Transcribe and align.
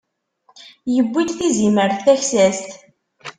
Yewwi-d 0.95 1.29
tizimert 1.37 1.97
taksast. 2.05 2.65